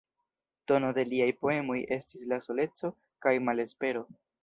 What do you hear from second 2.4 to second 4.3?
soleco kaj malespero.